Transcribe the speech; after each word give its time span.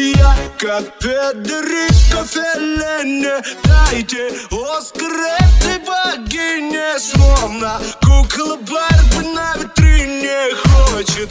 Я 0.00 0.36
как 0.60 0.96
кафедри, 1.00 1.88
кофеллене, 2.12 3.42
дайте 3.64 4.28
оскареты 4.48 5.80
богине 5.84 7.00
Словно 7.00 7.80
кукла 8.00 8.56
Барби 8.58 9.26
на 9.34 9.54
витрине 9.56 10.54
хочет 10.54 11.28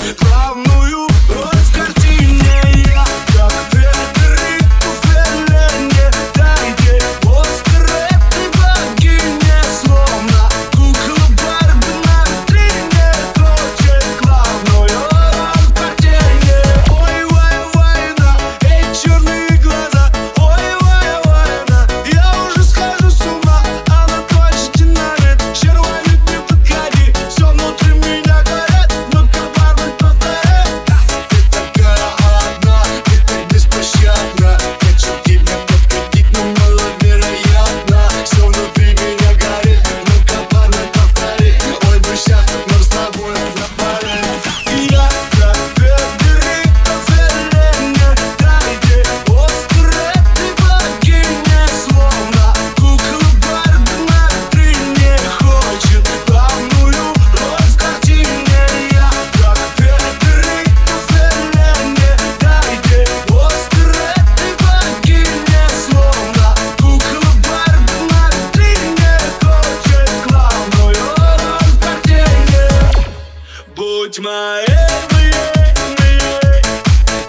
Будь 74.17 74.25
моей, 74.25 74.65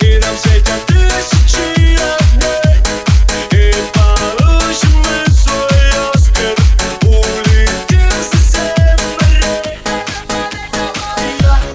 и 0.00 0.18
нам 0.20 0.36
светят 0.38 0.86
тысячи 0.86 1.98
огней. 2.00 2.82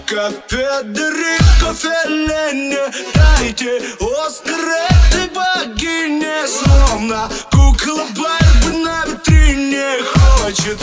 Кафе 0.07 0.83
дыры, 0.83 1.37
кофе 1.61 2.07
лене 2.07 2.83
Дайте 3.13 3.81
острые 3.99 4.87
ты 5.11 5.27
богиня 5.27 6.47
Словно 6.47 7.29
кукла 7.51 8.05
Барби 8.15 8.77
на 8.83 9.05
витрине 9.05 9.99
Хочет 10.03 10.79